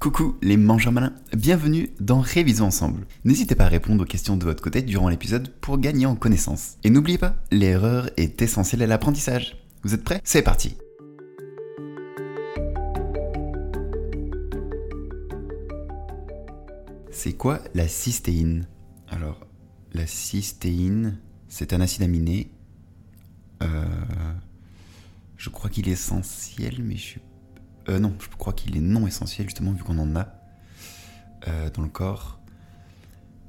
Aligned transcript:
Coucou 0.00 0.36
les 0.42 0.56
mangeurs 0.56 0.92
malins, 0.92 1.12
bienvenue 1.36 1.90
dans 1.98 2.20
Révisons 2.20 2.66
ensemble. 2.66 3.04
N'hésitez 3.24 3.56
pas 3.56 3.64
à 3.64 3.68
répondre 3.68 4.04
aux 4.04 4.06
questions 4.06 4.36
de 4.36 4.44
votre 4.44 4.62
côté 4.62 4.80
durant 4.80 5.08
l'épisode 5.08 5.48
pour 5.60 5.76
gagner 5.76 6.06
en 6.06 6.14
connaissances. 6.14 6.76
Et 6.84 6.90
n'oubliez 6.90 7.18
pas, 7.18 7.34
l'erreur 7.50 8.08
est 8.16 8.40
essentielle 8.40 8.82
à 8.82 8.86
l'apprentissage. 8.86 9.56
Vous 9.82 9.94
êtes 9.94 10.04
prêts? 10.04 10.20
C'est 10.22 10.42
parti 10.42 10.76
C'est 17.10 17.32
quoi 17.32 17.58
la 17.74 17.88
cystéine? 17.88 18.68
Alors, 19.08 19.48
la 19.92 20.06
cystéine, 20.06 21.18
c'est 21.48 21.72
un 21.72 21.80
acide 21.80 22.04
aminé. 22.04 22.52
Euh, 23.64 23.84
je 25.36 25.50
crois 25.50 25.68
qu'il 25.68 25.88
est 25.88 25.92
essentiel, 25.92 26.84
mais 26.84 26.94
je 26.94 27.02
suis 27.02 27.20
euh, 27.88 27.98
non, 27.98 28.14
je 28.20 28.28
crois 28.36 28.52
qu'il 28.52 28.76
est 28.76 28.80
non 28.80 29.06
essentiel 29.06 29.46
justement 29.46 29.72
vu 29.72 29.82
qu'on 29.82 29.98
en 29.98 30.14
a 30.16 30.28
euh, 31.46 31.70
dans 31.70 31.82
le 31.82 31.88
corps 31.88 32.38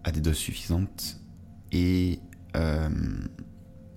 à 0.03 0.12
des 0.12 0.21
doses 0.21 0.38
suffisantes. 0.38 1.20
Et 1.71 2.20
euh, 2.55 2.89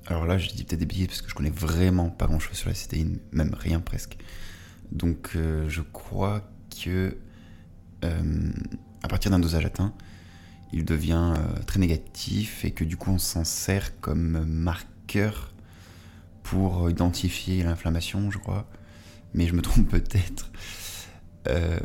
alors 0.06 0.26
là, 0.26 0.38
je 0.38 0.48
dis 0.48 0.64
peut-être 0.64 0.80
des 0.80 0.86
billets 0.86 1.06
parce 1.06 1.22
que 1.22 1.28
je 1.28 1.34
connais 1.34 1.50
vraiment 1.50 2.10
pas 2.10 2.26
grand-chose 2.26 2.56
sur 2.56 2.68
la 2.68 2.74
cystéine, 2.74 3.18
même 3.30 3.54
rien 3.54 3.80
presque. 3.80 4.16
Donc 4.90 5.30
je 5.34 5.80
crois 5.80 6.50
que 6.82 7.16
à 8.02 9.08
partir 9.08 9.30
d'un 9.30 9.38
dosage 9.38 9.64
atteint, 9.64 9.94
il 10.72 10.84
devient 10.84 11.34
très 11.66 11.78
négatif 11.78 12.64
et 12.66 12.72
que 12.72 12.84
du 12.84 12.98
coup 12.98 13.10
on 13.10 13.18
s'en 13.18 13.44
sert 13.44 13.98
comme 14.00 14.44
marqueur 14.44 15.54
pour 16.42 16.90
identifier 16.90 17.62
l'inflammation, 17.62 18.30
je 18.30 18.36
crois 18.36 18.68
mais 19.34 19.46
je 19.46 19.54
me 19.54 19.62
trompe 19.62 19.88
peut-être. 19.88 20.50
Euh, 21.48 21.78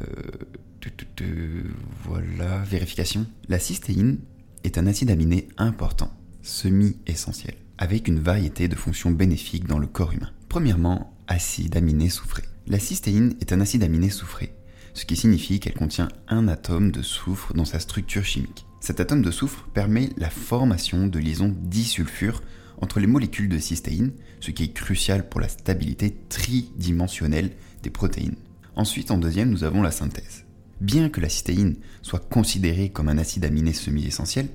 voilà, 2.03 2.59
vérification. 2.59 3.25
La 3.49 3.59
cystéine 3.59 4.19
est 4.63 4.77
un 4.77 4.87
acide 4.87 5.11
aminé 5.11 5.47
important, 5.57 6.11
semi-essentiel, 6.41 7.55
avec 7.77 8.07
une 8.07 8.19
variété 8.19 8.67
de 8.67 8.75
fonctions 8.75 9.11
bénéfiques 9.11 9.67
dans 9.67 9.79
le 9.79 9.87
corps 9.87 10.13
humain. 10.13 10.31
Premièrement, 10.49 11.13
acide 11.27 11.75
aminé 11.75 12.09
soufré. 12.09 12.43
La 12.67 12.79
cystéine 12.79 13.35
est 13.41 13.53
un 13.53 13.61
acide 13.61 13.83
aminé 13.83 14.09
soufré, 14.09 14.53
ce 14.93 15.05
qui 15.05 15.15
signifie 15.15 15.59
qu'elle 15.59 15.73
contient 15.73 16.09
un 16.27 16.47
atome 16.47 16.91
de 16.91 17.01
soufre 17.01 17.53
dans 17.53 17.65
sa 17.65 17.79
structure 17.79 18.25
chimique. 18.25 18.65
Cet 18.79 18.99
atome 18.99 19.21
de 19.21 19.31
soufre 19.31 19.67
permet 19.73 20.09
la 20.17 20.29
formation 20.29 21.07
de 21.07 21.19
liaisons 21.19 21.55
disulfure 21.61 22.41
entre 22.81 22.99
les 22.99 23.07
molécules 23.07 23.49
de 23.49 23.57
cystéine, 23.57 24.11
ce 24.39 24.51
qui 24.51 24.63
est 24.63 24.73
crucial 24.73 25.27
pour 25.27 25.41
la 25.41 25.47
stabilité 25.47 26.15
tridimensionnelle 26.29 27.51
des 27.83 27.89
protéines. 27.89 28.35
Ensuite, 28.75 29.11
en 29.11 29.17
deuxième, 29.17 29.49
nous 29.49 29.63
avons 29.63 29.81
la 29.81 29.91
synthèse. 29.91 30.45
Bien 30.79 31.09
que 31.09 31.21
la 31.21 31.29
cystéine 31.29 31.77
soit 32.03 32.29
considérée 32.29 32.89
comme 32.89 33.09
un 33.09 33.17
acide 33.17 33.45
aminé 33.45 33.73
semi-essentiel, 33.73 34.47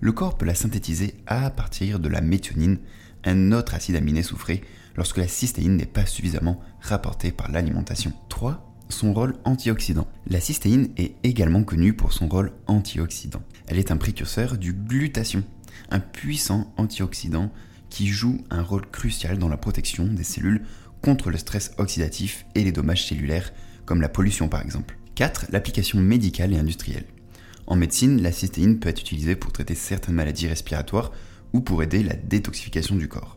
le 0.00 0.12
corps 0.12 0.36
peut 0.36 0.46
la 0.46 0.54
synthétiser 0.54 1.14
à 1.26 1.50
partir 1.50 2.00
de 2.00 2.08
la 2.08 2.20
méthionine, 2.20 2.78
un 3.24 3.52
autre 3.52 3.74
acide 3.74 3.96
aminé 3.96 4.22
soufré, 4.22 4.62
lorsque 4.96 5.18
la 5.18 5.28
cystéine 5.28 5.76
n'est 5.76 5.86
pas 5.86 6.06
suffisamment 6.06 6.60
rapportée 6.80 7.30
par 7.30 7.50
l'alimentation. 7.50 8.12
3. 8.28 8.64
Son 8.88 9.12
rôle 9.12 9.36
antioxydant. 9.44 10.08
La 10.26 10.40
cystéine 10.40 10.88
est 10.96 11.14
également 11.22 11.62
connue 11.62 11.92
pour 11.92 12.12
son 12.12 12.26
rôle 12.26 12.52
antioxydant. 12.66 13.42
Elle 13.66 13.78
est 13.78 13.92
un 13.92 13.96
précurseur 13.96 14.56
du 14.56 14.72
glutathion, 14.72 15.44
un 15.90 16.00
puissant 16.00 16.72
antioxydant 16.76 17.52
qui 17.90 18.06
joue 18.06 18.38
un 18.50 18.62
rôle 18.62 18.86
crucial 18.90 19.38
dans 19.38 19.48
la 19.48 19.56
protection 19.56 20.04
des 20.04 20.24
cellules 20.24 20.64
contre 21.02 21.30
le 21.30 21.38
stress 21.38 21.72
oxydatif 21.78 22.44
et 22.54 22.64
les 22.64 22.72
dommages 22.72 23.06
cellulaires, 23.06 23.52
comme 23.86 24.00
la 24.00 24.08
pollution 24.08 24.48
par 24.48 24.62
exemple. 24.62 24.98
4. 25.14 25.46
L'application 25.50 25.98
médicale 25.98 26.52
et 26.52 26.58
industrielle. 26.58 27.06
En 27.66 27.76
médecine, 27.76 28.22
la 28.22 28.32
cystéine 28.32 28.78
peut 28.78 28.88
être 28.88 29.00
utilisée 29.00 29.36
pour 29.36 29.52
traiter 29.52 29.74
certaines 29.74 30.14
maladies 30.14 30.48
respiratoires 30.48 31.12
ou 31.52 31.60
pour 31.60 31.82
aider 31.82 32.02
la 32.02 32.14
détoxification 32.14 32.96
du 32.96 33.08
corps. 33.08 33.36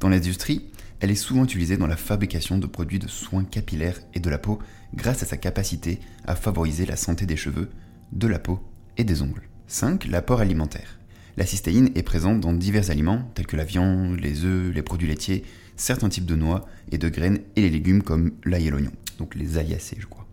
Dans 0.00 0.08
l'industrie, 0.08 0.66
elle 1.00 1.10
est 1.10 1.16
souvent 1.16 1.44
utilisée 1.44 1.76
dans 1.76 1.86
la 1.86 1.96
fabrication 1.96 2.58
de 2.58 2.66
produits 2.66 2.98
de 2.98 3.08
soins 3.08 3.44
capillaires 3.44 4.00
et 4.14 4.20
de 4.20 4.30
la 4.30 4.38
peau 4.38 4.58
grâce 4.94 5.22
à 5.22 5.26
sa 5.26 5.36
capacité 5.36 6.00
à 6.26 6.36
favoriser 6.36 6.86
la 6.86 6.96
santé 6.96 7.26
des 7.26 7.36
cheveux, 7.36 7.70
de 8.12 8.26
la 8.26 8.38
peau 8.38 8.60
et 8.96 9.04
des 9.04 9.22
ongles. 9.22 9.48
5. 9.66 10.06
L'apport 10.06 10.40
alimentaire. 10.40 10.98
La 11.36 11.46
cystéine 11.46 11.90
est 11.94 12.02
présente 12.02 12.40
dans 12.40 12.52
divers 12.52 12.90
aliments 12.90 13.30
tels 13.34 13.46
que 13.46 13.56
la 13.56 13.64
viande, 13.64 14.20
les 14.20 14.44
œufs, 14.44 14.72
les 14.72 14.82
produits 14.82 15.08
laitiers, 15.08 15.42
certains 15.76 16.08
types 16.08 16.26
de 16.26 16.36
noix 16.36 16.68
et 16.92 16.98
de 16.98 17.08
graines 17.08 17.40
et 17.56 17.62
les 17.62 17.70
légumes 17.70 18.02
comme 18.02 18.30
l'ail 18.44 18.68
et 18.68 18.70
l'oignon. 18.70 18.92
Donc 19.18 19.34
les 19.34 19.58
aiacées, 19.58 19.96
je 19.98 20.06
crois 20.06 20.28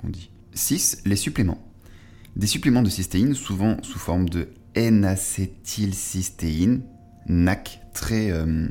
qu'on 0.00 0.10
dit. 0.10 0.30
6. 0.54 1.02
Les 1.04 1.16
suppléments. 1.16 1.58
Des 2.36 2.46
suppléments 2.46 2.82
de 2.82 2.88
cystéine, 2.88 3.34
souvent 3.34 3.76
sous 3.82 3.98
forme 3.98 4.28
de 4.28 4.50
N-acétylcystéine, 4.74 6.82
NAC, 7.26 7.80
très, 7.92 8.30
euh, 8.30 8.68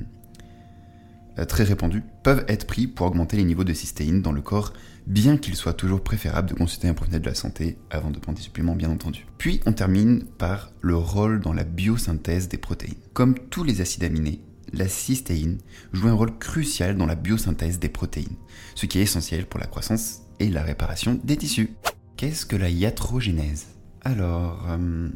très 1.47 1.63
répandu, 1.63 2.03
peuvent 2.23 2.45
être 2.47 2.67
pris 2.67 2.87
pour 2.87 3.07
augmenter 3.07 3.37
les 3.37 3.43
niveaux 3.43 3.63
de 3.63 3.73
cystéine 3.73 4.21
dans 4.21 4.31
le 4.31 4.41
corps 4.41 4.73
bien 5.07 5.37
qu'il 5.37 5.55
soit 5.55 5.73
toujours 5.73 6.01
préférable 6.01 6.49
de 6.49 6.53
consulter 6.53 6.87
un 6.87 6.93
professionnel 6.93 7.21
de 7.21 7.29
la 7.29 7.35
santé 7.35 7.77
avant 7.89 8.11
de 8.11 8.19
prendre 8.19 8.37
des 8.37 8.43
suppléments 8.43 8.75
bien 8.75 8.89
entendu. 8.89 9.25
Puis 9.37 9.59
on 9.65 9.73
termine 9.73 10.23
par 10.23 10.71
le 10.81 10.95
rôle 10.95 11.41
dans 11.41 11.53
la 11.53 11.63
biosynthèse 11.63 12.47
des 12.47 12.57
protéines. 12.57 12.95
Comme 13.13 13.37
tous 13.37 13.63
les 13.63 13.81
acides 13.81 14.03
aminés, 14.03 14.41
la 14.71 14.87
cystéine 14.87 15.59
joue 15.91 16.07
un 16.07 16.13
rôle 16.13 16.37
crucial 16.37 16.97
dans 16.97 17.05
la 17.05 17.15
biosynthèse 17.15 17.79
des 17.79 17.89
protéines, 17.89 18.35
ce 18.75 18.85
qui 18.85 18.99
est 18.99 19.03
essentiel 19.03 19.45
pour 19.45 19.59
la 19.59 19.67
croissance 19.67 20.21
et 20.39 20.49
la 20.49 20.63
réparation 20.63 21.19
des 21.23 21.37
tissus. 21.37 21.71
Qu'est-ce 22.17 22.45
que 22.45 22.55
la 22.55 22.69
iatrogénèse? 22.69 23.67
Alors, 24.01 24.65
euh, 24.69 25.09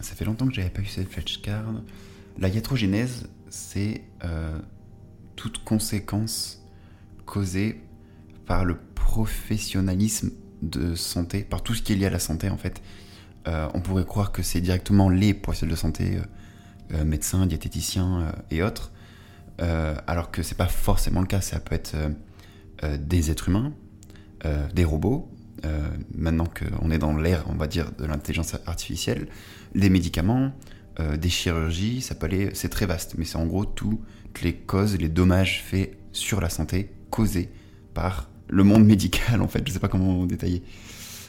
ça 0.00 0.14
fait 0.14 0.24
longtemps 0.24 0.46
que 0.46 0.54
j'avais 0.54 0.70
pas 0.70 0.80
eu 0.80 0.86
cette 0.86 1.10
flashcard. 1.10 1.82
La 2.38 2.48
iatrogénèse, 2.48 3.28
c'est 3.50 4.02
euh, 4.24 4.58
toute 5.38 5.62
conséquence 5.62 6.64
causée 7.24 7.80
par 8.44 8.64
le 8.64 8.76
professionnalisme 8.96 10.32
de 10.62 10.96
santé, 10.96 11.44
par 11.44 11.62
tout 11.62 11.74
ce 11.74 11.82
qui 11.82 11.92
est 11.92 11.96
lié 11.96 12.06
à 12.06 12.10
la 12.10 12.18
santé 12.18 12.50
en 12.50 12.56
fait. 12.56 12.82
Euh, 13.46 13.68
on 13.72 13.80
pourrait 13.80 14.04
croire 14.04 14.32
que 14.32 14.42
c'est 14.42 14.60
directement 14.60 15.08
les 15.08 15.34
professionnels 15.34 15.76
de 15.76 15.80
santé, 15.80 16.16
euh, 16.16 16.96
euh, 16.96 17.04
médecins, 17.04 17.46
diététiciens 17.46 18.32
et 18.50 18.64
autres, 18.64 18.90
alors 19.58 20.30
que 20.32 20.42
c'est 20.42 20.56
pas 20.56 20.66
forcément 20.66 21.20
le 21.20 21.26
cas. 21.26 21.40
Ça 21.40 21.60
peut 21.60 21.74
être 21.74 21.96
des 23.00 23.30
êtres 23.30 23.48
humains, 23.48 23.72
des 24.72 24.84
robots. 24.84 25.28
maintenant 26.14 26.46
qu'on 26.46 26.92
est 26.92 26.98
dans 26.98 27.16
l'ère, 27.16 27.44
on 27.48 27.56
va 27.56 27.66
dire, 27.66 27.90
de 27.98 28.06
l'intelligence 28.06 28.54
artificielle, 28.66 29.26
des 29.74 29.90
médicaments, 29.90 30.52
des 30.98 31.28
chirurgies, 31.28 32.00
ça 32.00 32.14
peut 32.14 32.28
c'est 32.54 32.68
très 32.68 32.86
vaste, 32.86 33.14
mais 33.16 33.24
c'est 33.24 33.36
en 33.36 33.46
gros 33.46 33.64
toutes 33.64 34.00
les 34.42 34.54
causes, 34.54 34.96
les 34.96 35.08
dommages 35.08 35.62
faits 35.62 35.96
sur 36.12 36.40
la 36.40 36.48
santé 36.48 36.90
causés 37.10 37.50
par 37.94 38.28
le 38.48 38.64
monde 38.64 38.84
médical, 38.94 39.42
en 39.42 39.48
fait, 39.48 39.60
je 39.60 39.70
ne 39.70 39.74
sais 39.74 39.80
pas 39.80 39.88
comment 39.88 40.26
détailler. 40.26 40.62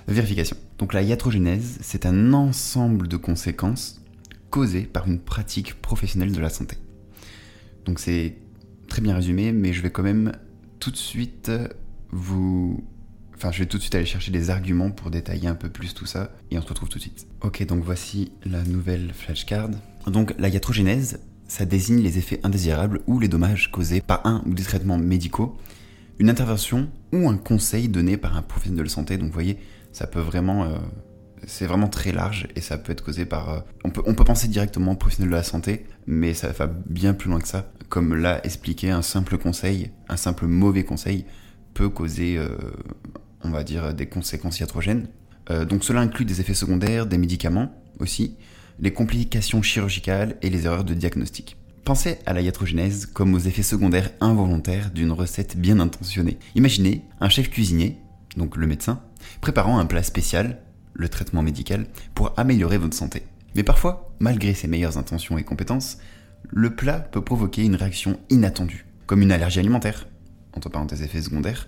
Vérification. 0.07 0.57
Donc 0.80 0.94
la 0.94 1.03
iatrogénèse, 1.03 1.78
c'est 1.81 2.06
un 2.06 2.34
ensemble 2.34 3.07
de 3.07 3.18
conséquences 3.18 4.02
causées 4.50 4.84
par 4.84 5.07
une 5.07 5.19
pratique 5.19 5.80
professionnelle 5.81 6.31
de 6.31 6.40
la 6.40 6.50
santé. 6.50 6.78
Donc 7.86 8.00
c'est 8.00 8.36
très 8.88 9.01
bien 9.01 9.16
résumé, 9.16 9.51
mais 9.51 9.72
je 9.74 9.81
vais 9.81 9.91
quand 9.91 10.03
même 10.03 10.31
tout 10.80 10.90
de 10.91 10.97
suite 10.97 11.51
vous... 12.12 12.84
Enfin, 13.40 13.54
je 13.54 13.60
vais 13.60 13.66
tout 13.68 13.78
de 13.78 13.82
suite 13.82 13.96
aller 13.96 14.06
chercher 14.06 14.32
des 14.32 14.50
arguments 14.50 14.92
pour 14.92 15.12
détailler 15.12 15.48
un 15.48 15.56
peu 15.56 15.70
plus 15.70 15.94
tout 15.94 16.06
ça, 16.06 16.34
et 16.52 16.58
on 16.58 16.62
se 16.62 16.68
retrouve 16.68 16.90
tout 16.90 16.98
de 16.98 17.04
suite. 17.04 17.26
Ok, 17.40 17.66
donc 17.66 17.84
voici 17.84 18.34
la 18.44 18.62
nouvelle 18.64 19.14
flashcard. 19.14 19.70
Donc 20.08 20.36
la 20.38 20.50
iatrogénèse, 20.50 21.22
ça 21.48 21.66
désigne 21.66 22.02
les 22.02 22.18
effets 22.18 22.42
indésirables 22.44 23.00
ou 23.08 23.18
les 23.18 23.30
dommages 23.30 23.72
causés 23.72 24.02
par 24.02 24.26
un 24.26 24.44
ou 24.46 24.54
des 24.54 24.64
traitements 24.64 24.98
médicaux 24.98 25.58
une 26.20 26.30
intervention 26.30 26.90
ou 27.14 27.30
un 27.30 27.38
conseil 27.38 27.88
donné 27.88 28.18
par 28.18 28.36
un 28.36 28.42
professionnel 28.42 28.84
de 28.84 28.90
santé. 28.90 29.18
Donc 29.18 29.28
vous 29.28 29.34
voyez, 29.34 29.58
ça 29.92 30.06
peut 30.06 30.20
vraiment... 30.20 30.66
Euh, 30.66 30.78
c'est 31.48 31.66
vraiment 31.66 31.88
très 31.88 32.12
large 32.12 32.50
et 32.58 32.62
ça 32.62 32.78
peut 32.78 32.92
être 32.92 33.04
causé 33.04 33.25
par... 33.25 33.50
Euh, 33.50 33.60
on, 33.86 33.90
peut, 33.90 34.04
on 34.06 34.13
peut 34.13 34.25
penser 34.25 34.50
directement 34.50 34.92
au 34.92 34.96
professionnel 34.96 35.31
de 35.31 35.36
la 35.36 35.44
santé, 35.44 35.86
mais 36.06 36.34
ça 36.34 36.52
va 36.52 36.68
bien 36.68 37.13
plus 37.13 37.30
loin 37.30 37.40
que 37.40 37.48
ça. 37.48 37.72
Comme 37.88 38.13
l'a 38.13 38.46
expliqué, 38.46 38.92
un 38.92 39.02
simple 39.02 39.38
conseil, 39.38 39.92
un 40.10 40.18
simple 40.18 40.48
mauvais 40.48 40.84
conseil 40.84 41.25
peut 41.74 41.88
causer, 41.88 42.38
euh, 42.38 42.50
on 43.50 43.54
va 43.54 43.63
dire, 43.63 43.94
des 43.94 44.06
conséquences 44.06 44.60
iatrogènes. 44.60 45.07
donc 45.68 45.84
cela 45.84 46.01
inclut 46.01 46.25
des 46.25 46.40
effets 46.42 46.54
secondaires, 46.54 47.07
des 47.07 47.18
médicaments 47.18 47.74
aussi, 48.00 48.36
les 48.80 48.94
complications 48.94 49.62
chirurgicales 49.62 50.38
et 50.42 50.50
les 50.50 50.66
erreurs 50.66 50.84
de 50.84 50.94
diagnostic. 50.94 51.57
Pensez 51.84 52.19
à 52.25 52.34
la 52.34 52.42
iatrogénèse 52.42 53.07
comme 53.07 53.34
aux 53.34 53.40
effets 53.40 53.63
secondaires 53.63 54.12
involontaires 54.22 54.92
d'une 54.92 55.12
recette 55.12 55.57
bien 55.57 55.80
intentionnée. 55.80 56.38
Imaginez 56.56 57.04
un 57.19 57.30
chef 57.30 57.50
cuisinier, 57.50 57.98
donc 58.38 58.57
le 58.57 58.68
médecin, 58.68 59.01
préparant 59.42 59.80
un 59.80 59.86
plat 59.86 60.04
spécial, 60.04 60.60
le 60.94 61.10
traitement 61.10 61.42
médical, 61.42 61.88
pour 62.13 62.34
améliorer 62.38 62.78
votre 62.78 62.96
santé. 62.96 63.24
Mais 63.56 63.63
parfois, 63.63 64.13
malgré 64.19 64.54
ses 64.54 64.68
meilleures 64.68 64.98
intentions 64.98 65.38
et 65.38 65.44
compétences, 65.44 65.98
le 66.48 66.75
plat 66.75 67.00
peut 67.00 67.24
provoquer 67.24 67.63
une 67.63 67.75
réaction 67.75 68.19
inattendue, 68.30 68.86
comme 69.07 69.22
une 69.24 69.31
allergie 69.31 69.60
alimentaire, 69.60 70.07
entre 70.54 70.69
parenthèses 70.69 71.01
effets 71.01 71.22
secondaires. 71.22 71.68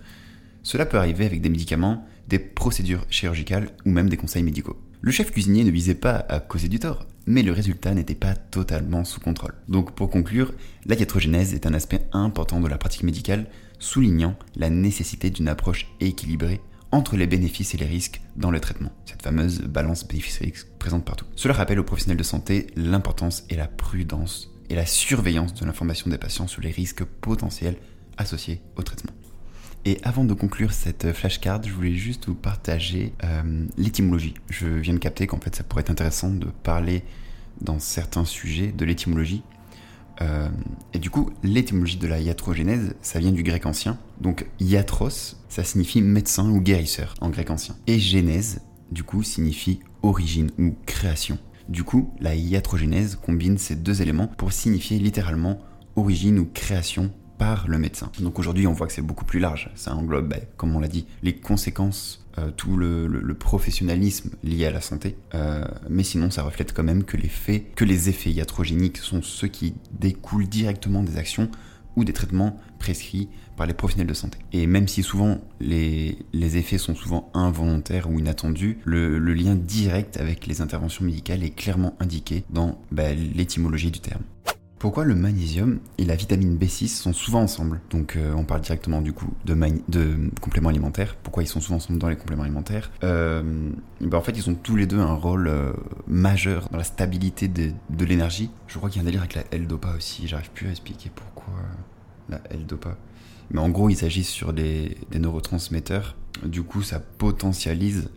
Cela 0.62 0.86
peut 0.86 0.98
arriver 0.98 1.26
avec 1.26 1.40
des 1.40 1.48
médicaments, 1.48 2.06
des 2.28 2.38
procédures 2.38 3.04
chirurgicales 3.10 3.70
ou 3.84 3.90
même 3.90 4.08
des 4.08 4.16
conseils 4.16 4.42
médicaux. 4.42 4.80
Le 5.00 5.10
chef 5.10 5.32
cuisinier 5.32 5.64
ne 5.64 5.70
visait 5.70 5.96
pas 5.96 6.24
à 6.28 6.38
causer 6.38 6.68
du 6.68 6.78
tort, 6.78 7.06
mais 7.26 7.42
le 7.42 7.52
résultat 7.52 7.94
n'était 7.94 8.14
pas 8.14 8.34
totalement 8.36 9.04
sous 9.04 9.20
contrôle. 9.20 9.54
Donc 9.68 9.94
pour 9.94 10.10
conclure, 10.10 10.52
la 10.86 10.94
iatrogénèse 10.94 11.54
est 11.54 11.66
un 11.66 11.74
aspect 11.74 12.02
important 12.12 12.60
de 12.60 12.68
la 12.68 12.78
pratique 12.78 13.02
médicale, 13.02 13.46
soulignant 13.80 14.36
la 14.54 14.70
nécessité 14.70 15.30
d'une 15.30 15.48
approche 15.48 15.88
équilibrée 15.98 16.60
entre 16.92 17.16
les 17.16 17.26
bénéfices 17.26 17.74
et 17.74 17.78
les 17.78 17.86
risques 17.86 18.20
dans 18.36 18.50
le 18.50 18.60
traitement. 18.60 18.92
Cette 19.06 19.22
fameuse 19.22 19.62
balance 19.62 20.06
bénéfice-risque 20.06 20.68
présente 20.78 21.04
partout. 21.04 21.26
Cela 21.34 21.54
rappelle 21.54 21.80
aux 21.80 21.84
professionnels 21.84 22.18
de 22.18 22.22
santé 22.22 22.68
l'importance 22.76 23.44
et 23.50 23.56
la 23.56 23.66
prudence 23.66 24.50
et 24.70 24.76
la 24.76 24.86
surveillance 24.86 25.54
de 25.54 25.64
l'information 25.64 26.10
des 26.10 26.18
patients 26.18 26.46
sur 26.46 26.62
les 26.62 26.70
risques 26.70 27.04
potentiels 27.04 27.76
associés 28.18 28.60
au 28.76 28.82
traitement. 28.82 29.12
Et 29.84 29.98
avant 30.04 30.24
de 30.24 30.32
conclure 30.32 30.72
cette 30.72 31.12
flashcard, 31.12 31.62
je 31.64 31.72
voulais 31.72 31.94
juste 31.94 32.26
vous 32.26 32.34
partager 32.34 33.12
euh, 33.24 33.66
l'étymologie. 33.76 34.34
Je 34.48 34.68
viens 34.68 34.94
de 34.94 34.98
capter 34.98 35.26
qu'en 35.26 35.40
fait 35.40 35.56
ça 35.56 35.64
pourrait 35.64 35.80
être 35.80 35.90
intéressant 35.90 36.30
de 36.30 36.46
parler 36.62 37.02
dans 37.60 37.80
certains 37.80 38.24
sujets 38.24 38.70
de 38.70 38.84
l'étymologie. 38.84 39.42
Euh, 40.20 40.48
et 40.92 41.00
du 41.00 41.10
coup, 41.10 41.30
l'étymologie 41.42 41.96
de 41.96 42.06
la 42.06 42.20
iatrogénèse, 42.20 42.94
ça 43.02 43.18
vient 43.18 43.32
du 43.32 43.42
grec 43.42 43.66
ancien. 43.66 43.98
Donc 44.20 44.46
iatros, 44.60 45.36
ça 45.48 45.64
signifie 45.64 46.00
médecin 46.00 46.48
ou 46.48 46.60
guérisseur 46.60 47.14
en 47.20 47.30
grec 47.30 47.50
ancien. 47.50 47.76
Et 47.88 47.98
genèse, 47.98 48.60
du 48.92 49.02
coup, 49.02 49.24
signifie 49.24 49.80
origine 50.02 50.52
ou 50.58 50.76
création. 50.86 51.38
Du 51.68 51.82
coup, 51.82 52.12
la 52.20 52.36
iatrogénèse 52.36 53.16
combine 53.16 53.58
ces 53.58 53.74
deux 53.74 54.00
éléments 54.00 54.28
pour 54.28 54.52
signifier 54.52 54.98
littéralement 54.98 55.58
origine 55.96 56.38
ou 56.38 56.48
création 56.52 57.10
le 57.66 57.78
médecin. 57.78 58.10
Donc 58.20 58.38
aujourd'hui, 58.38 58.66
on 58.66 58.72
voit 58.72 58.86
que 58.86 58.92
c'est 58.92 59.02
beaucoup 59.02 59.24
plus 59.24 59.40
large. 59.40 59.70
Ça 59.74 59.94
englobe, 59.94 60.28
ben, 60.28 60.40
comme 60.56 60.74
on 60.74 60.80
l'a 60.80 60.88
dit, 60.88 61.06
les 61.22 61.34
conséquences, 61.34 62.24
euh, 62.38 62.50
tout 62.50 62.76
le, 62.76 63.34
professionnalisme 63.34 64.30
lié 64.44 64.66
à 64.66 64.70
la 64.70 64.80
santé. 64.80 65.16
Euh, 65.34 65.64
mais 65.88 66.04
sinon, 66.04 66.30
ça 66.30 66.42
reflète 66.42 66.72
quand 66.72 66.84
même 66.84 67.04
que 67.04 67.16
les 67.16 67.28
faits, 67.28 67.74
que 67.74 67.84
les 67.84 68.08
effets 68.08 68.30
iatrogéniques 68.30 68.98
sont 68.98 69.22
ceux 69.22 69.48
qui 69.48 69.74
découlent 69.92 70.48
directement 70.48 71.02
des 71.02 71.16
actions 71.18 71.50
ou 71.96 72.04
des 72.04 72.12
traitements 72.12 72.58
prescrits 72.78 73.28
par 73.56 73.66
les 73.66 73.74
professionnels 73.74 74.06
de 74.06 74.14
santé. 74.14 74.38
Et 74.52 74.66
même 74.66 74.88
si 74.88 75.02
souvent 75.02 75.40
les, 75.60 76.16
effets 76.32 76.78
sont 76.78 76.94
souvent 76.94 77.30
involontaires 77.34 78.10
ou 78.10 78.18
inattendus, 78.18 78.78
le, 78.84 79.18
lien 79.18 79.54
direct 79.54 80.16
avec 80.16 80.46
les 80.46 80.60
interventions 80.60 81.04
médicales 81.04 81.42
est 81.42 81.50
clairement 81.50 81.96
indiqué 82.00 82.44
dans 82.50 82.80
ben, 82.90 83.16
l'étymologie 83.34 83.90
du 83.90 84.00
terme. 84.00 84.22
Pourquoi 84.82 85.04
le 85.04 85.14
magnésium 85.14 85.78
et 85.96 86.04
la 86.04 86.16
vitamine 86.16 86.58
B6 86.58 86.88
sont 86.88 87.12
souvent 87.12 87.42
ensemble 87.42 87.80
Donc 87.90 88.16
euh, 88.16 88.34
on 88.34 88.42
parle 88.42 88.62
directement 88.62 89.00
du 89.00 89.12
coup 89.12 89.32
de, 89.44 89.54
compléments 90.40 90.70
alimentaires. 90.70 91.14
Pourquoi 91.22 91.44
ils 91.44 91.46
sont 91.46 91.60
souvent 91.60 91.76
ensemble 91.76 92.00
dans 92.00 92.08
les 92.08 92.16
compléments 92.16 92.42
alimentaires 92.42 92.90
euh, 93.04 93.70
ben, 94.00 94.18
En 94.18 94.22
fait 94.22 94.32
ils 94.32 94.50
ont 94.50 94.56
tous 94.56 94.74
les 94.74 94.86
deux 94.86 94.98
un 94.98 95.14
rôle 95.14 95.46
euh, 95.46 95.72
majeur 96.08 96.68
dans 96.70 96.78
la 96.78 96.82
stabilité 96.82 97.46
de, 97.46 97.72
l'énergie. 98.04 98.50
Je 98.66 98.76
crois 98.76 98.90
qu'il 98.90 98.96
y 98.96 98.98
a 98.98 99.02
un 99.02 99.04
délire 99.04 99.20
avec 99.20 99.36
la 99.36 99.44
L-Dopa 99.52 99.94
aussi. 99.96 100.26
J'arrive 100.26 100.50
plus 100.50 100.66
à 100.66 100.70
expliquer 100.70 101.12
pourquoi 101.14 101.54
la 102.28 102.40
L-Dopa. 102.50 102.96
Mais 103.52 103.60
en 103.60 103.68
gros 103.68 103.88
ils 103.88 103.96
s'agissent 103.98 104.30
sur 104.30 104.52
des, 104.52 104.96
des, 105.12 105.20
neurotransmetteurs. 105.20 106.16
Du 106.44 106.64
coup 106.64 106.82
ça 106.82 106.98
potentialise... 106.98 108.10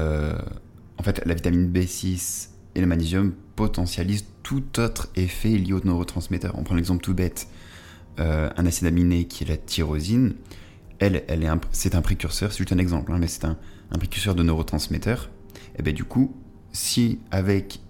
en 0.00 1.02
fait 1.04 1.24
la 1.24 1.34
vitamine 1.34 1.70
B6 1.72 2.48
et 2.74 2.80
le 2.80 2.86
magnésium 2.86 3.32
potentialisent 3.56 4.26
tout 4.42 4.80
autre 4.80 5.08
effet 5.16 5.50
lié 5.50 5.72
aux 5.72 5.84
neurotransmetteurs. 5.84 6.56
On 6.58 6.62
prend 6.62 6.74
l'exemple 6.74 7.02
tout 7.02 7.14
bête, 7.14 7.48
euh, 8.18 8.50
un 8.56 8.66
acide 8.66 8.86
aminé 8.86 9.26
qui 9.26 9.44
est 9.44 9.48
la 9.48 9.56
tyrosine, 9.56 10.34
elle, 10.98 11.24
elle 11.28 11.42
est 11.42 11.48
c'est 11.72 11.94
un 11.94 12.02
précurseur, 12.02 12.52
c'est 12.52 12.58
juste 12.58 12.72
un 12.72 12.78
exemple, 12.78 13.12
hein, 13.12 13.18
mais 13.18 13.26
c'est 13.26 13.44
un, 13.44 13.56
précurseur 13.98 14.34
de 14.34 14.42
neurotransmetteurs. 14.42 15.30
Et 15.78 15.82
bien 15.82 15.92
du 15.92 16.04
coup, 16.04 16.34
si 16.72 17.18
avec 17.30 17.80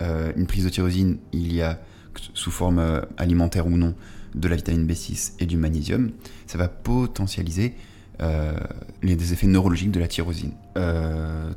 euh, 0.00 0.32
une 0.36 0.46
prise 0.46 0.64
de 0.64 0.70
tyrosine, 0.70 1.18
il 1.32 1.52
y 1.52 1.62
a 1.62 1.80
sous 2.34 2.50
forme 2.50 2.78
euh, 2.78 3.00
alimentaire 3.16 3.66
ou 3.66 3.76
non 3.76 3.94
de 4.34 4.48
la 4.48 4.56
vitamine 4.56 4.86
B6 4.86 5.34
et 5.40 5.46
du 5.46 5.56
magnésium, 5.56 6.12
ça 6.46 6.56
va 6.56 6.68
potentialiser 6.68 7.74
euh, 8.20 8.52
des 9.02 9.32
effets 9.32 9.46
neurologiques 9.46 9.90
de 9.90 10.00
la 10.00 10.08
tyrosine. 10.08 10.52
Euh, 10.76 11.52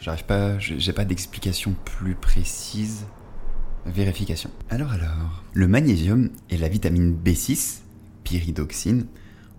j'arrive 0.00 0.24
pas, 0.24 0.58
j'ai 0.58 0.92
pas 0.92 1.04
d'explication 1.04 1.74
plus 1.84 2.14
précise. 2.14 3.06
Vérification. 3.86 4.50
Alors 4.68 4.90
alors, 4.92 5.44
le 5.52 5.68
magnésium 5.68 6.30
et 6.50 6.56
la 6.56 6.68
vitamine 6.68 7.16
B6, 7.16 7.82
pyridoxine, 8.24 9.06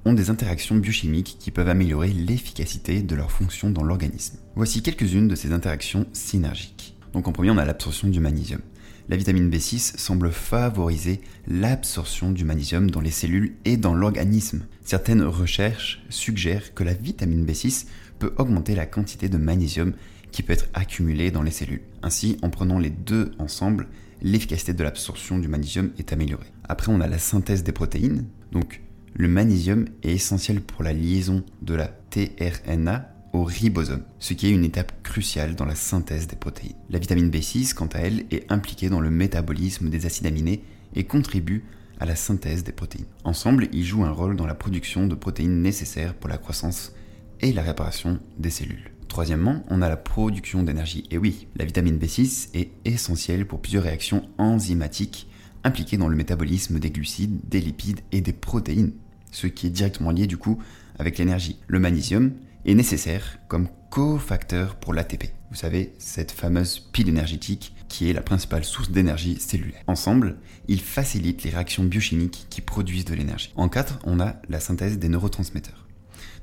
ont 0.03 0.13
des 0.13 0.29
interactions 0.29 0.75
biochimiques 0.75 1.37
qui 1.39 1.51
peuvent 1.51 1.69
améliorer 1.69 2.09
l'efficacité 2.09 3.01
de 3.01 3.15
leur 3.15 3.31
fonction 3.31 3.69
dans 3.69 3.83
l'organisme. 3.83 4.37
Voici 4.55 4.81
quelques-unes 4.81 5.27
de 5.27 5.35
ces 5.35 5.53
interactions 5.53 6.05
synergiques. 6.13 6.95
Donc 7.13 7.27
en 7.27 7.31
premier, 7.31 7.51
on 7.51 7.57
a 7.57 7.65
l'absorption 7.65 8.09
du 8.09 8.19
magnésium 8.19 8.61
la 9.09 9.15
vitamine 9.15 9.49
B6 9.49 9.97
semble 9.97 10.31
favoriser 10.31 11.21
l'absorption 11.47 12.31
du 12.31 12.43
magnésium 12.43 12.91
dans 12.91 12.99
les 12.99 13.11
cellules 13.11 13.55
et 13.63 13.77
dans 13.77 13.93
l'organisme. 13.93 14.65
Certaines 14.83 15.23
recherches 15.23 16.03
suggèrent 16.09 16.73
que 16.73 16.83
la 16.83 16.93
vitamine 16.93 17.45
B6 17.45 17.85
peut 18.19 18.33
augmenter 18.37 18.75
la 18.75 18.85
quantité 18.85 19.29
de 19.29 19.37
magnésium 19.37 19.93
qui 20.31 20.43
peut 20.43 20.53
être 20.53 20.67
accumulée 20.73 21.31
dans 21.31 21.43
les 21.43 21.51
cellules. 21.51 21.83
Ainsi, 22.03 22.37
en 22.41 22.49
prenant 22.49 22.79
les 22.79 22.89
deux 22.89 23.31
ensemble, 23.39 23.87
l'efficacité 24.21 24.73
de 24.73 24.83
l'absorption 24.83 25.39
du 25.39 25.47
magnésium 25.47 25.91
est 25.97 26.11
améliorée. 26.11 26.51
Après, 26.67 26.91
on 26.91 27.01
a 27.01 27.07
la 27.07 27.19
synthèse 27.19 27.63
des 27.63 27.71
protéines. 27.71 28.25
Donc, 28.51 28.81
le 29.15 29.27
magnésium 29.27 29.85
est 30.03 30.11
essentiel 30.11 30.61
pour 30.61 30.83
la 30.83 30.93
liaison 30.93 31.43
de 31.61 31.73
la 31.73 31.87
tRNA 31.87 33.16
ribosome, 33.43 34.03
ce 34.19 34.33
qui 34.33 34.47
est 34.47 34.51
une 34.51 34.63
étape 34.63 35.03
cruciale 35.03 35.55
dans 35.55 35.65
la 35.65 35.75
synthèse 35.75 36.27
des 36.27 36.35
protéines. 36.35 36.75
La 36.89 36.99
vitamine 36.99 37.29
B6, 37.29 37.73
quant 37.73 37.87
à 37.87 37.99
elle, 37.99 38.25
est 38.31 38.51
impliquée 38.51 38.89
dans 38.89 38.99
le 38.99 39.09
métabolisme 39.09 39.89
des 39.89 40.05
acides 40.05 40.27
aminés 40.27 40.63
et 40.95 41.03
contribue 41.03 41.63
à 41.99 42.05
la 42.05 42.15
synthèse 42.15 42.63
des 42.63 42.71
protéines. 42.71 43.05
Ensemble, 43.23 43.69
ils 43.71 43.85
jouent 43.85 44.05
un 44.05 44.11
rôle 44.11 44.35
dans 44.35 44.45
la 44.45 44.55
production 44.55 45.07
de 45.07 45.15
protéines 45.15 45.61
nécessaires 45.61 46.13
pour 46.13 46.29
la 46.29 46.37
croissance 46.37 46.93
et 47.41 47.53
la 47.53 47.63
réparation 47.63 48.19
des 48.37 48.49
cellules. 48.49 48.91
Troisièmement, 49.07 49.63
on 49.69 49.81
a 49.81 49.89
la 49.89 49.97
production 49.97 50.63
d'énergie. 50.63 51.05
Et 51.11 51.17
oui, 51.17 51.47
la 51.55 51.65
vitamine 51.65 51.97
B6 51.97 52.49
est 52.53 52.71
essentielle 52.85 53.47
pour 53.47 53.61
plusieurs 53.61 53.83
réactions 53.83 54.27
enzymatiques 54.37 55.27
impliquées 55.63 55.97
dans 55.97 56.07
le 56.07 56.15
métabolisme 56.15 56.79
des 56.79 56.91
glucides, 56.91 57.39
des 57.47 57.59
lipides 57.59 58.01
et 58.11 58.21
des 58.21 58.33
protéines, 58.33 58.93
ce 59.31 59.47
qui 59.47 59.67
est 59.67 59.71
directement 59.71 60.11
lié 60.11 60.27
du 60.27 60.37
coup 60.37 60.59
avec 60.99 61.17
l'énergie. 61.17 61.59
Le 61.67 61.79
magnésium 61.79 62.31
est 62.67 62.75
nécessaire 62.75 63.39
comme 63.47 63.69
cofacteur 63.89 64.75
pour 64.75 64.93
l'ATP. 64.93 65.33
Vous 65.49 65.55
savez, 65.55 65.93
cette 65.97 66.31
fameuse 66.31 66.79
pile 66.79 67.07
énergétique 67.07 67.73
qui 67.87 68.09
est 68.09 68.13
la 68.13 68.21
principale 68.21 68.65
source 68.65 68.91
d'énergie 68.91 69.39
cellulaire. 69.39 69.81
Ensemble, 69.87 70.37
ils 70.67 70.81
facilitent 70.81 71.43
les 71.43 71.49
réactions 71.49 71.85
biochimiques 71.85 72.47
qui 72.49 72.59
produisent 72.59 73.05
de 73.05 73.15
l'énergie. 73.15 73.53
En 73.55 73.69
4, 73.69 73.99
on 74.03 74.19
a 74.19 74.35
la 74.49 74.59
synthèse 74.59 74.99
des 74.99 75.07
neurotransmetteurs. 75.07 75.87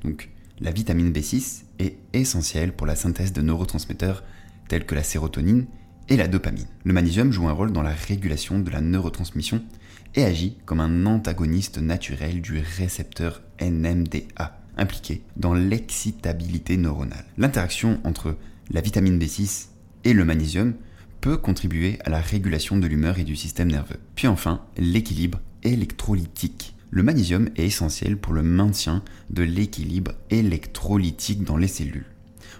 Donc, 0.03 0.31
la 0.61 0.71
vitamine 0.71 1.13
B6 1.13 1.65
est 1.79 1.99
essentielle 2.15 2.73
pour 2.73 2.87
la 2.87 2.97
synthèse 2.97 3.35
de 3.35 3.43
neurotransmetteurs 3.43 4.25
tels 4.69 4.87
que 4.87 4.95
la 4.95 5.03
sérotonine 5.03 5.67
et 6.09 6.17
la 6.17 6.29
dopamine. 6.29 6.67
Le 6.85 6.95
magnésium 6.95 7.33
joue 7.33 7.49
un 7.49 7.53
rôle 7.53 7.73
dans 7.73 7.83
la 7.83 7.93
régulation 7.93 8.59
de 8.59 8.71
la 8.71 8.81
neurotransmission 8.81 9.63
et 10.15 10.25
agit 10.25 10.57
comme 10.65 10.81
un 10.81 11.05
antagoniste 11.05 11.79
naturel 11.79 12.41
du 12.41 12.59
récepteur 12.79 13.43
NMDA 13.61 14.64
impliqués 14.77 15.23
dans 15.37 15.55
l'excitabilité 15.55 16.77
neuronale. 16.77 17.25
L'interaction 17.39 18.01
entre 18.05 18.37
la 18.71 18.81
vitamine 18.81 19.19
B6 19.19 19.69
et 20.05 20.13
le 20.13 20.25
magnésium 20.25 20.75
peut 21.21 21.37
contribuer 21.37 21.99
à 22.05 22.11
la 22.11 22.21
régulation 22.21 22.77
de 22.77 22.87
l'humeur 22.87 23.19
et 23.19 23.25
du 23.25 23.37
système 23.37 23.71
nerveux. 23.71 23.99
Puis 24.15 24.29
enfin, 24.29 24.63
l'équilibre 24.77 25.41
électrolytique. 25.63 26.75
Le 26.91 27.03
magnésium 27.03 27.49
est 27.57 27.67
essentiel 27.67 28.19
pour 28.19 28.35
le 28.35 28.43
maintien 28.43 29.03
de 29.31 29.43
l'équilibre 29.43 30.13
électrolytique 30.31 31.43
dans 31.43 31.57
les 31.57 31.67
cellules, 31.67 32.07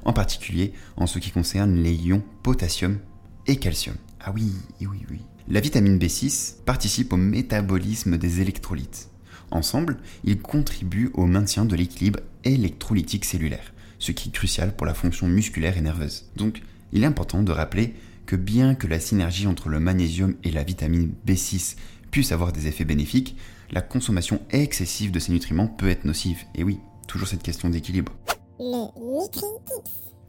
en 0.05 0.13
particulier 0.13 0.73
en 0.97 1.07
ce 1.07 1.19
qui 1.19 1.31
concerne 1.31 1.77
les 1.77 1.95
ions 1.95 2.23
potassium 2.43 2.99
et 3.47 3.57
calcium. 3.57 3.97
Ah 4.21 4.33
oui, 4.35 4.53
oui, 4.81 5.05
oui. 5.11 5.21
La 5.47 5.61
vitamine 5.61 5.99
B6 5.99 6.65
participe 6.65 7.13
au 7.13 7.19
métabolisme 7.19 8.17
des 8.17 8.41
électrolytes. 8.41 9.11
Ensemble, 9.51 9.99
ils 10.25 10.39
contribuent 10.39 11.11
au 11.15 11.27
maintien 11.27 11.65
de 11.65 11.77
l'équilibre 11.77 12.21
électrolytique 12.45 13.25
cellulaire, 13.25 13.73
ce 13.99 14.13
qui 14.13 14.29
est 14.29 14.33
crucial 14.33 14.75
pour 14.75 14.87
la 14.87 14.95
fonction 14.95 15.27
musculaire 15.27 15.77
et 15.77 15.81
nerveuse. 15.81 16.27
Donc, 16.37 16.63
il 16.93 17.03
est 17.03 17.07
important 17.07 17.43
de 17.43 17.53
rappeler 17.53 17.95
que 18.27 18.37
bien 18.37 18.75
que 18.75 18.87
la 18.87 19.01
synergie 19.01 19.47
entre 19.47 19.69
le 19.69 19.81
magnésium 19.81 20.35
et 20.45 20.51
la 20.51 20.65
vitamine 20.65 21.13
B6 21.27 21.77
puisse 22.11 22.33
avoir 22.33 22.53
des 22.53 22.69
effets 22.69 22.85
bénéfiques, 22.85 23.37
la 23.71 23.83
consommation 23.83 24.41
excessive 24.51 25.11
de 25.11 25.19
ces 25.19 25.33
nutriments 25.33 25.67
peut 25.67 25.89
être 25.89 26.05
nocive. 26.05 26.45
Et 26.55 26.63
oui, 26.63 26.79
toujours 27.07 27.29
cette 27.29 27.43
question 27.43 27.69
d'équilibre. 27.69 28.13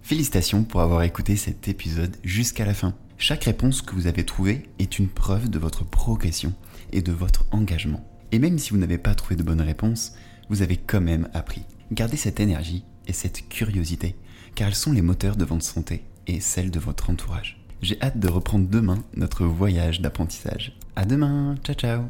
Félicitations 0.01 0.63
pour 0.63 0.81
avoir 0.81 1.03
écouté 1.03 1.35
cet 1.35 1.67
épisode 1.67 2.15
jusqu'à 2.23 2.65
la 2.65 2.73
fin. 2.73 2.95
Chaque 3.17 3.45
réponse 3.45 3.81
que 3.81 3.95
vous 3.95 4.07
avez 4.07 4.25
trouvée 4.25 4.69
est 4.79 4.99
une 4.99 5.07
preuve 5.07 5.49
de 5.49 5.59
votre 5.59 5.85
progression 5.85 6.53
et 6.91 7.01
de 7.01 7.11
votre 7.11 7.45
engagement. 7.51 8.03
Et 8.35 8.39
même 8.39 8.59
si 8.59 8.71
vous 8.71 8.77
n'avez 8.77 8.97
pas 8.97 9.15
trouvé 9.15 9.37
de 9.37 9.43
bonne 9.43 9.61
réponse, 9.61 10.13
vous 10.49 10.61
avez 10.61 10.75
quand 10.75 10.99
même 10.99 11.29
appris. 11.33 11.61
Gardez 11.93 12.17
cette 12.17 12.41
énergie 12.41 12.83
et 13.07 13.13
cette 13.13 13.47
curiosité, 13.47 14.17
car 14.55 14.67
elles 14.67 14.75
sont 14.75 14.91
les 14.91 15.01
moteurs 15.01 15.37
de 15.37 15.45
votre 15.45 15.63
santé 15.63 16.03
et 16.27 16.41
celle 16.41 16.69
de 16.69 16.79
votre 16.79 17.09
entourage. 17.09 17.63
J'ai 17.81 17.97
hâte 18.01 18.19
de 18.19 18.27
reprendre 18.27 18.67
demain 18.67 19.01
notre 19.15 19.45
voyage 19.45 20.01
d'apprentissage. 20.01 20.77
À 20.97 21.05
demain, 21.05 21.55
ciao 21.63 21.75
ciao 21.75 22.01